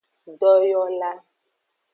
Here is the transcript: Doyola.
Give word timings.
Doyola. 0.39 1.11